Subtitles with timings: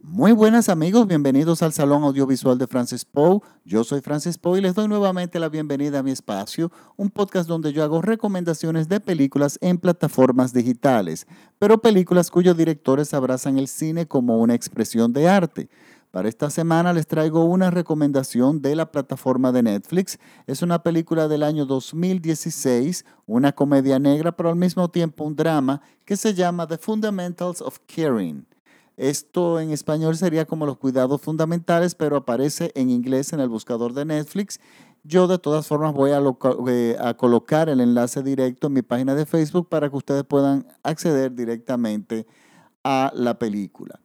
[0.00, 3.40] Muy buenas amigos, bienvenidos al Salón Audiovisual de Francis Poe.
[3.64, 7.48] Yo soy Francis Poe y les doy nuevamente la bienvenida a mi espacio, un podcast
[7.48, 11.26] donde yo hago recomendaciones de películas en plataformas digitales,
[11.58, 15.68] pero películas cuyos directores abrazan el cine como una expresión de arte.
[16.12, 20.20] Para esta semana les traigo una recomendación de la plataforma de Netflix.
[20.46, 25.82] Es una película del año 2016, una comedia negra, pero al mismo tiempo un drama
[26.04, 28.46] que se llama The Fundamentals of Caring.
[28.98, 33.94] Esto en español sería como los cuidados fundamentales, pero aparece en inglés en el buscador
[33.94, 34.58] de Netflix.
[35.04, 36.20] Yo de todas formas voy a,
[36.68, 40.66] eh, a, colocar el enlace directo en mi página de Facebook para que ustedes puedan
[40.82, 42.26] acceder directamente
[42.82, 44.00] a la película.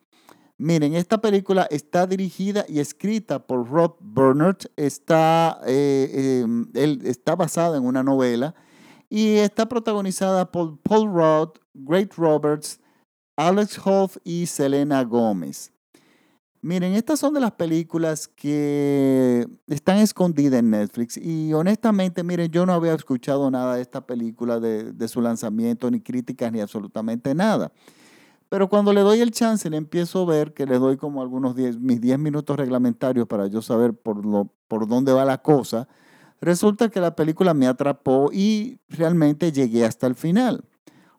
[0.59, 4.59] Miren, esta película está dirigida y escrita por Rob Bernard.
[4.75, 8.53] Está, eh, em, él está basada en una novela
[9.09, 12.79] y está protagonizada por Paul Rudd, Great Roberts,
[13.35, 15.71] Alex Hoff y Selena Gómez.
[16.61, 22.65] Miren, estas son de las películas que están escondidas en Netflix y honestamente, miren, yo
[22.65, 27.73] no había escuchado nada de esta película, de, su lanzamiento, ni críticas, ni absolutamente nada.
[28.47, 31.55] Pero cuando le doy el chance, le empiezo a ver que le doy como algunos
[31.55, 35.89] 10, mis 10 minutos reglamentarios para yo saber por, lo, por dónde va la cosa,
[36.39, 40.63] resulta que la película me atrapó y realmente llegué hasta el final.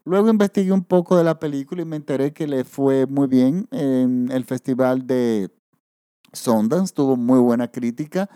[0.04, 3.66] Luego investigué un poco de la película y me enteré que le fue muy bien
[3.70, 5.50] en el festival de
[6.32, 8.28] Sundance, tuvo muy buena crítica,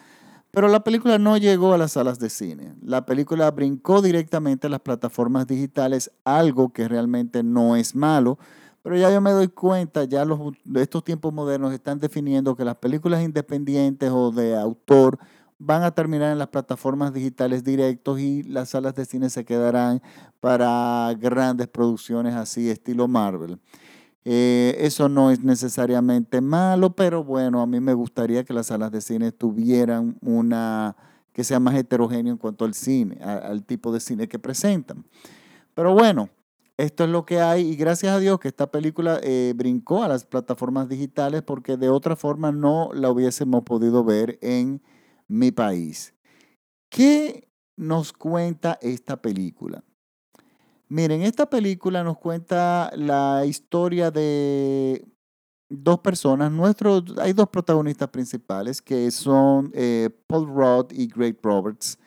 [0.50, 2.74] pero la película no llegó a las salas de cine.
[2.80, 8.38] La película brincó directamente a las plataformas digitales, algo que realmente no es malo,
[8.82, 10.40] pero ya yo me doy cuenta, ya los,
[10.74, 15.18] estos tiempos modernos están definiendo que las películas independientes o de autor
[15.58, 20.02] van a terminar en las plataformas digitales directos y las salas de cine se quedarán
[20.40, 23.58] para grandes producciones así, estilo Marvel.
[24.24, 28.92] Eh, eso no es necesariamente malo, pero bueno, a mí me gustaría que las salas
[28.92, 30.96] de cine tuvieran una
[31.32, 35.04] que sea más heterogéneo en cuanto al cine, al tipo de cine que presentan.
[35.72, 36.28] Pero bueno,
[36.76, 40.08] esto es lo que hay y gracias a Dios que esta película eh, brincó a
[40.08, 44.82] las plataformas digitales porque de otra forma no la hubiésemos podido ver en
[45.28, 46.14] mi país.
[46.90, 49.84] ¿Qué nos cuenta esta película?
[50.88, 55.04] Miren, esta película nos cuenta la historia de
[55.68, 56.50] dos personas.
[57.18, 61.98] Hay dos protagonistas principales que son eh, Paul Rudd y Greg Roberts.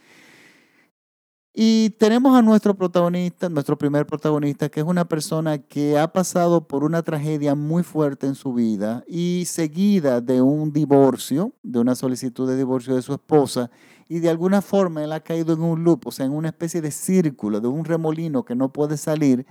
[1.54, 6.66] Y tenemos a nuestro protagonista, nuestro primer protagonista, que es una persona que ha pasado
[6.66, 11.96] por una tragedia muy fuerte en su vida y seguida de un divorcio, de una
[11.96, 13.70] solicitud de divorcio de su esposa,
[14.08, 16.80] y de alguna forma él ha caído en un loop, o sea, en una especie
[16.80, 19.46] de círculo, de un remolino que no puede salir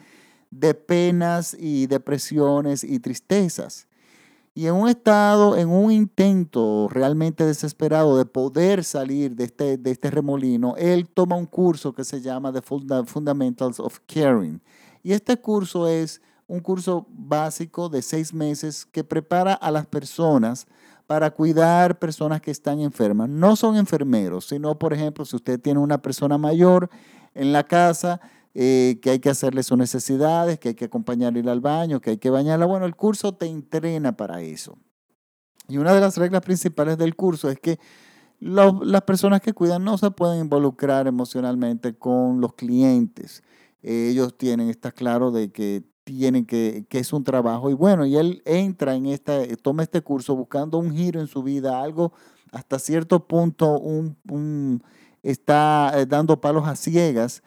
[0.51, 3.89] de penas y depresiones y tristezas.
[4.53, 9.91] Y en un estado, en un intento realmente desesperado de poder salir de este, de
[9.91, 14.61] este remolino, él toma un curso que se llama The Fundamentals of Caring.
[15.03, 20.67] Y este curso es un curso básico de seis meses que prepara a las personas
[21.07, 23.29] para cuidar personas que están enfermas.
[23.29, 26.91] No son enfermeros, sino, por ejemplo, si usted tiene una persona mayor
[27.35, 28.21] en la casa,
[28.55, 32.19] eh, que hay que hacerle sus necesidades, que hay que acompañarle al baño, que hay
[32.19, 32.67] que bañarla.
[32.67, 34.79] Bueno, el curso te entrena para eso.
[35.69, 37.79] Y una de las reglas principales del curso es que
[38.41, 43.43] las personas que cuidan no se pueden involucrar emocionalmente con los clientes.
[43.83, 47.71] ellos tienen, está claro de que tienen que, que es un trabajo.
[47.71, 51.43] Y bueno, y él entra en esta, toma este curso buscando un giro en su
[51.43, 52.13] vida, algo
[52.53, 54.83] hasta cierto punto un,
[55.23, 57.43] está eh, dando palos a ciegas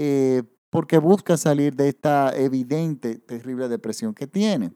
[0.00, 4.72] eh, porque busca salir de esta evidente, terrible depresión que tiene,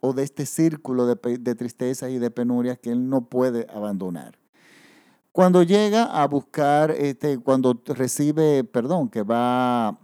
[0.00, 4.38] o de este círculo de, de tristeza y de penurias que él no puede abandonar.
[5.32, 9.98] Cuando llega a buscar, este, cuando recibe, perdón, que va,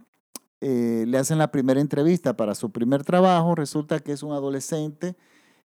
[0.62, 5.16] eh, le hacen la primera entrevista para su primer trabajo, resulta que es un adolescente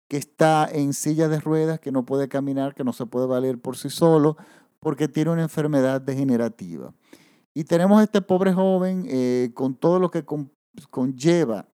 [0.09, 3.59] que está en silla de ruedas, que no puede caminar, que no se puede valer
[3.59, 4.39] por sí solo,
[4.81, 6.95] porque tiene una enfermedad degenerativa.
[7.55, 10.25] Y tenemos a este pobre joven eh, con todo lo que
[10.91, 11.69] conlleva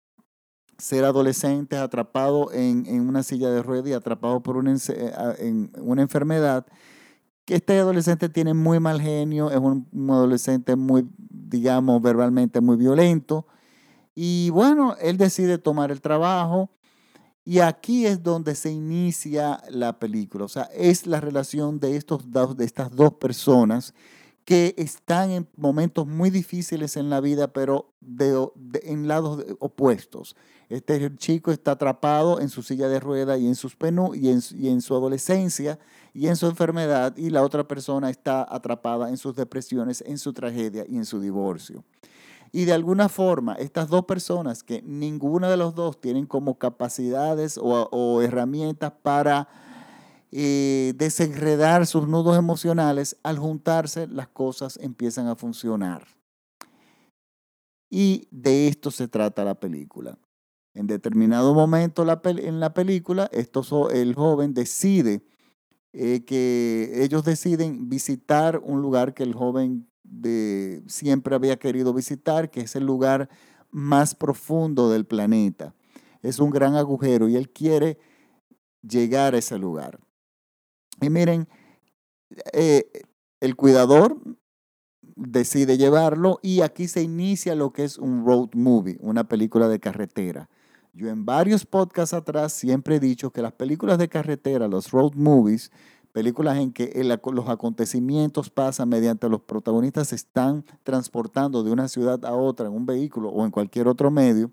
[0.78, 6.02] ser adolescente atrapado en, una silla de ruedas y atrapado por una, eh, en una
[6.02, 6.66] enfermedad,
[7.46, 13.48] que este adolescente tiene muy mal genio, es un, adolescente muy, digamos, verbalmente muy violento.
[14.16, 16.70] Y bueno, él decide tomar el trabajo
[17.46, 20.46] y aquí es donde se inicia la película.
[20.46, 23.94] O sea, es la relación de, estos de estas dos personas
[24.48, 28.48] que están en momentos muy difíciles en la vida, pero de,
[28.84, 30.38] en lados opuestos.
[30.70, 34.40] Este chico está atrapado en su silla de ruedas y en sus penú y en,
[34.56, 35.80] y en su adolescencia
[36.14, 40.32] y en su enfermedad, y la otra persona está atrapada en sus depresiones, en su
[40.32, 41.84] tragedia y en su divorcio.
[42.54, 47.60] Y de alguna forma, estas dos personas que ninguna de los dos tienen como capacidades
[47.62, 49.50] o herramientas para
[50.32, 56.06] eh, desenredar sus nudos emocionales, al juntarse las cosas empiezan a funcionar.
[57.90, 60.18] Y de esto se trata la película.
[60.74, 65.24] En determinado momento en la película, esto, el joven decide
[65.94, 69.90] eh, que ellos deciden visitar un lugar que el joven
[70.88, 73.30] siempre había querido visitar, que es el lugar
[73.72, 75.74] más profundo del planeta.
[76.22, 77.98] Es un gran agujero y él quiere
[78.82, 80.00] llegar a ese lugar.
[81.02, 81.48] Y miren,
[82.54, 82.90] eh,
[83.40, 84.18] el cuidador
[85.16, 89.80] decide llevarlo y aquí se inicia lo que es un road movie, una película de
[89.80, 90.50] carretera.
[90.94, 95.14] Yo en varios podcasts atrás siempre he dicho que las películas de carretera, los road
[95.14, 95.72] movies,
[96.12, 96.92] películas en que
[97.32, 102.74] los acontecimientos pasan mediante los protagonistas se están transportando de una ciudad a otra en
[102.74, 104.52] un vehículo o en cualquier otro medio,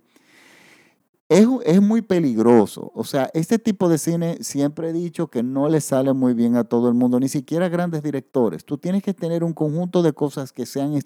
[1.29, 2.93] es, muy peligroso.
[2.94, 6.56] O sea, este tipo de cine siempre he dicho que no le sale muy bien
[6.56, 8.65] a todo el mundo, ni siquiera a grandes directores.
[8.65, 10.99] Tú tienes que tener un conjunto de cosas que, sean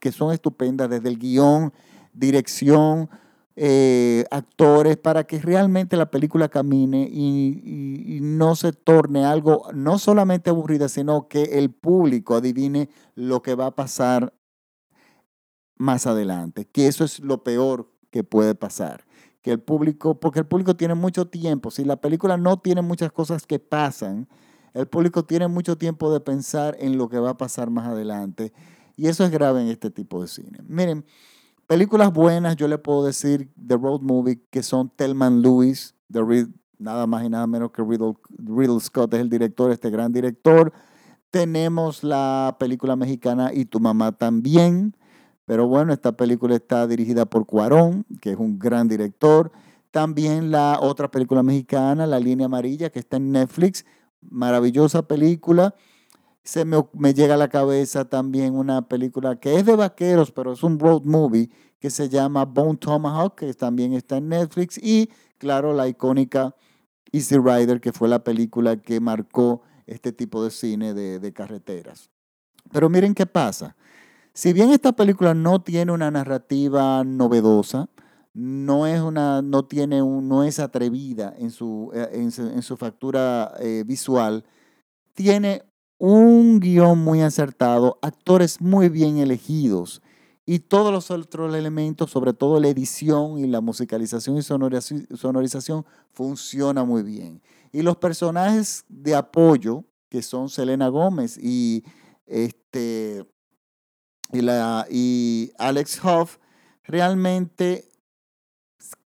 [0.00, 1.72] que son estupendas, desde el guion,
[2.12, 3.10] dirección,
[3.56, 9.98] eh, actores, para que realmente la película camine y, y, no se torne algo no
[9.98, 14.34] solamente aburrida, sino que el público adivine lo que va a pasar
[15.76, 19.04] más adelante, que eso es lo peor que puede pasar
[19.44, 23.12] que el público, porque el público tiene mucho tiempo, si la película no tiene muchas
[23.12, 24.26] cosas que pasan,
[24.72, 28.54] el público tiene mucho tiempo de pensar en lo que va a pasar más adelante.
[28.96, 30.60] Y eso es grave en este tipo de cine.
[30.66, 31.04] Miren,
[31.66, 36.48] películas buenas, yo le puedo decir The Road Movie, que son Telman Lewis, de
[36.78, 40.72] nada más y nada menos que Riddle, Riddle Scott es el director, este gran director.
[41.30, 44.96] Tenemos la película mexicana Y tu mamá también,
[45.46, 49.52] pero bueno, esta película está dirigida por Cuarón, que es un gran director.
[49.90, 53.84] También la otra película mexicana, La Línea Amarilla, que está en Netflix.
[54.22, 55.74] Maravillosa película.
[56.42, 56.82] Se me,
[57.14, 61.02] llega a la cabeza también una película que es de vaqueros, pero es un road
[61.04, 64.78] movie, que se llama Bone Tomahawk, que también está en Netflix.
[64.78, 66.54] Y claro, la icónica
[67.12, 72.10] Easy Rider, que fue la película que marcó este tipo de cine de, de carreteras.
[72.72, 73.76] Pero miren qué pasa.
[74.34, 77.88] Si bien esta película no tiene una narrativa novedosa,
[78.32, 83.54] no es, una, no tiene un, no es atrevida en su, eh, en su, factura
[83.60, 84.44] eh, visual,
[85.12, 85.62] tiene
[85.98, 90.02] un guion muy acertado, actores muy bien elegidos
[90.44, 96.82] y todos los otros elementos, sobre todo la edición y la musicalización y sonorización, funciona
[96.82, 97.40] muy bien.
[97.70, 101.84] Y los personajes de apoyo, que son Selena Gómez y
[102.26, 103.24] este,
[104.32, 106.38] y, la, y Alex Hoff
[106.84, 107.88] realmente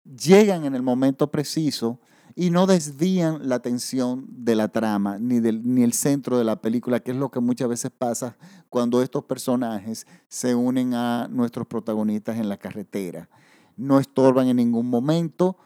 [0.03, 1.99] llegan en el momento preciso
[2.35, 6.61] y no desvían la atención de la trama ni, del, ni el centro de la
[6.61, 8.35] película, que es lo que muchas veces pasa
[8.69, 13.29] cuando estos personajes se unen a nuestros protagonistas en la carretera.
[13.77, 15.57] No estorban en ningún momento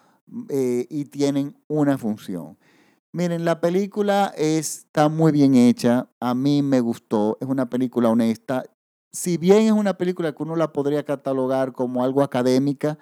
[0.49, 2.57] eh, y tienen una función.
[3.13, 8.63] Miren, la película está muy bien hecha, a mí me gustó, es una película honesta,
[9.11, 12.97] si bien es una película que uno la podría catalogar como algo académica,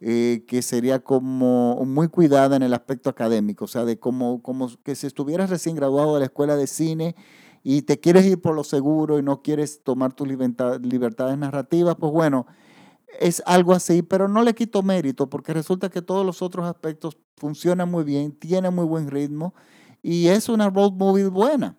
[0.00, 4.70] eh, que sería como muy cuidada en el aspecto académico, o sea, de como, como
[4.82, 7.14] que si estuvieras recién graduado de la escuela de cine
[7.62, 12.12] y te quieres ir por lo seguro y no quieres tomar tus libertades narrativas, pues
[12.12, 12.46] bueno,
[13.18, 17.18] es algo así, pero no le quito mérito porque resulta que todos los otros aspectos
[17.36, 19.54] funcionan muy bien, tiene muy buen ritmo
[20.02, 21.76] y es una road movie buena,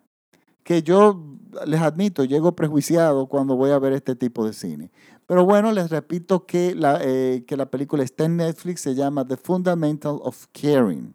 [0.64, 1.20] que yo
[1.66, 4.90] les admito, llego prejuiciado cuando voy a ver este tipo de cine.
[5.26, 9.26] Pero bueno, les repito que la, eh, que la película está en Netflix, se llama
[9.26, 11.14] The Fundamental of Caring.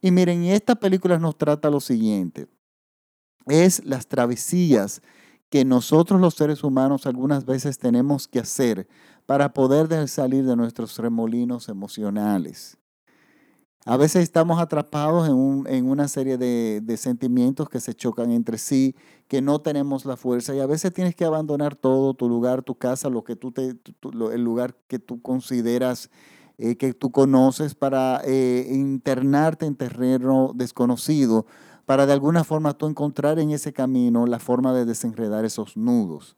[0.00, 2.46] Y miren, esta película nos trata lo siguiente.
[3.46, 5.02] Es las travesías
[5.50, 8.88] que nosotros los seres humanos algunas veces tenemos que hacer
[9.26, 12.76] para poder salir de nuestros remolinos emocionales.
[13.86, 18.94] A veces estamos atrapados en, una serie de, sentimientos que se chocan entre sí,
[19.28, 22.76] que no tenemos la fuerza y a veces tienes que abandonar todo, tu lugar, tu
[22.76, 23.76] casa, lo que tú te,
[24.32, 26.10] el lugar que tú consideras
[26.56, 31.46] eh, que tú conoces para eh, internarte en terreno desconocido,
[31.84, 36.36] para de alguna forma tú encontrar en ese camino la forma de desenredar esos nudos.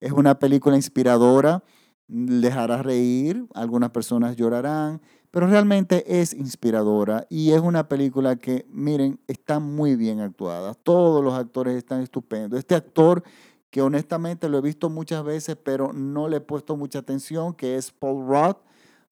[0.00, 1.64] Es una película inspiradora,
[2.06, 5.00] les hará reír, algunas personas llorarán,
[5.36, 10.72] pero realmente es inspiradora y es una película que, miren, está muy bien actuada.
[10.72, 12.58] Todos los actores están estupendos.
[12.58, 13.22] Este actor
[13.68, 17.76] que honestamente lo he visto muchas veces, pero no le he puesto mucha atención, que
[17.76, 18.56] es Paul Rudd.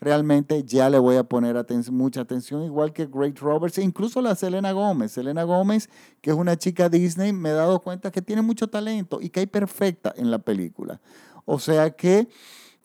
[0.00, 4.34] Realmente ya le voy a poner mucha atención, igual que Great Roberts, e incluso la
[4.34, 5.12] Selena Gómez.
[5.12, 5.90] Selena Gómez,
[6.22, 9.40] que es una chica Disney, me he dado cuenta que tiene mucho talento y que
[9.40, 11.02] hay perfecta en la película.
[11.44, 12.28] O sea que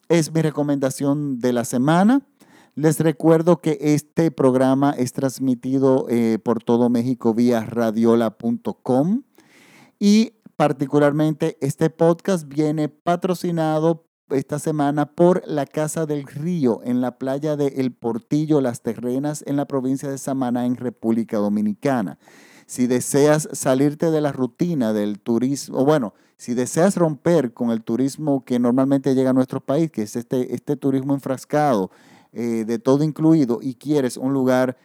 [0.10, 2.22] es mi recomendación de la semana.
[2.76, 9.24] Les recuerdo que este programa es transmitido eh, por todo México vía radiola.com
[10.00, 17.18] y particularmente este podcast viene patrocinado esta semana por la Casa del Río en la
[17.18, 22.20] playa de El Portillo, Las Terrenas, en la provincia de Samaná, en República Dominicana.
[22.68, 28.46] Si deseas salirte de la rutina del turismo, bueno, si deseas romper con el turismo
[28.46, 31.90] que normalmente llega a nuestro país, que es este, este turismo enfrascado,
[32.32, 34.78] eh, de todo incluido, y quieres un lugar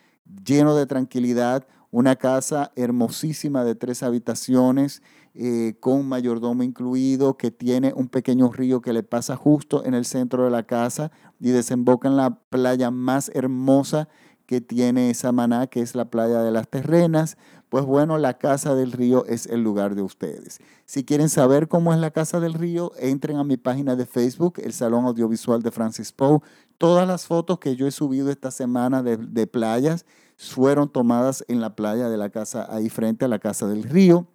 [0.44, 5.02] lleno de tranquilidad, una casa hermosísima de tres habitaciones,
[5.34, 10.04] eh, con mayordomo incluido, que tiene un pequeño río que le pasa justo en el
[10.04, 11.10] centro de la casa
[11.40, 14.08] y desemboca en la playa más hermosa
[14.46, 17.36] que tiene Samaná, que es la playa de las Terrenas,
[17.74, 20.60] pues bueno, la Casa del Río es el lugar de ustedes.
[20.84, 24.60] Si quieren saber cómo es la Casa del Río, entren a mi página de Facebook,
[24.62, 26.38] el Salón Audiovisual de Francis Poe.
[26.78, 31.74] Todas las fotos que yo he subido esta semana de, playas fueron tomadas en la
[31.74, 34.28] playa de la casa, ahí frente a la Casa del Río.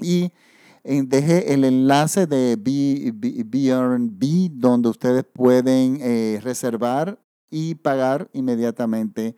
[0.00, 0.32] Y
[0.82, 7.20] eh, dejé el enlace de B&B donde ustedes pueden eh, reservar
[7.52, 9.36] y pagar inmediatamente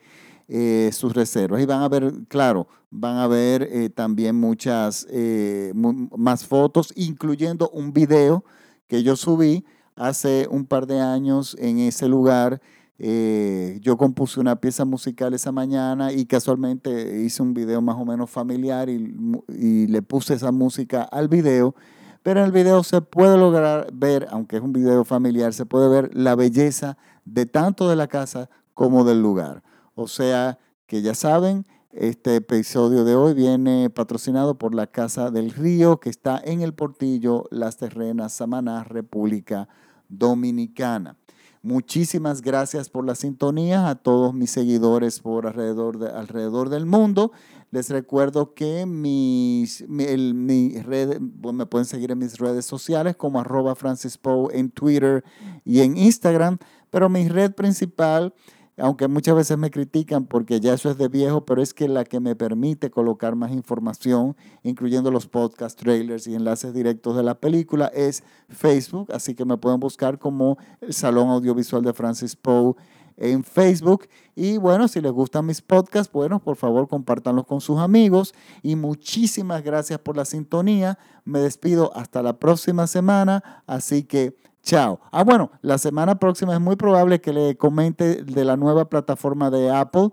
[0.52, 1.62] eh, sus reservas.
[1.62, 7.70] Y van a ver, claro, van a ver eh, también muchas eh, más fotos, incluyendo
[7.70, 8.44] un video
[8.88, 9.64] que yo subí
[9.94, 12.60] hace un par de años en ese lugar.
[12.98, 18.28] yo compuse una pieza musical esa mañana y casualmente hice un video más o menos
[18.28, 19.14] familiar y,
[19.48, 21.76] y le puse esa música al video.
[22.24, 25.88] Pero en el video se puede lograr ver, aunque es un video familiar, se puede
[25.88, 29.62] ver la belleza de tanto de la casa como del lugar.
[30.00, 35.50] O sea que ya saben, este episodio de hoy viene patrocinado por la Casa del
[35.50, 39.68] Río, que está en el Portillo, Las Terrenas, Samaná, República
[40.08, 41.18] Dominicana.
[41.60, 47.32] Muchísimas gracias por la sintonía a todos mis seguidores por alrededor, de, alrededor del mundo.
[47.70, 53.74] Les recuerdo que mis, mi, red, me pueden seguir en mis redes sociales como arroba
[53.74, 54.18] Francis
[54.52, 55.22] en Twitter
[55.66, 56.56] y en Instagram,
[56.88, 58.32] pero mi red principal
[58.80, 62.04] aunque muchas veces me critican porque ya eso es de viejo, pero es que la
[62.04, 67.34] que me permite colocar más información, incluyendo los podcast trailers y enlaces directos de la
[67.34, 72.74] película, es Facebook, así que me pueden buscar como el Salón Audiovisual de Francis Poe
[73.20, 74.08] en Facebook.
[74.34, 78.34] Y bueno, si les gustan mis podcasts, bueno, por favor compártanlos con sus amigos.
[78.62, 80.98] Y muchísimas gracias por la sintonía.
[81.24, 83.62] Me despido hasta la próxima semana.
[83.66, 85.00] Así que Chao.
[85.10, 89.50] Ah, bueno, la semana próxima es muy probable que le comente de la nueva plataforma
[89.50, 90.10] de Apple,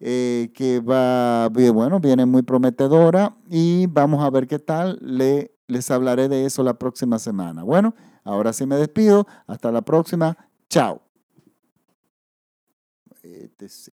[0.00, 4.98] eh, que va, bueno, viene muy prometedora y vamos a ver qué tal.
[5.00, 7.62] Le, les hablaré de eso la próxima semana.
[7.62, 7.94] Bueno,
[8.24, 9.26] ahora sí me despido.
[9.46, 10.36] Hasta la próxima.
[10.68, 11.02] Chao.
[13.22, 13.92] Este